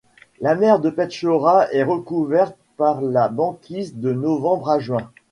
La 0.39 0.55
mer 0.55 0.79
de 0.79 0.89
Petchora 0.89 1.71
est 1.71 1.83
recouverte 1.83 2.57
par 2.75 3.01
la 3.03 3.27
banquise 3.29 3.95
de 3.97 4.11
novembre 4.11 4.71
à 4.71 4.79
juin. 4.79 5.11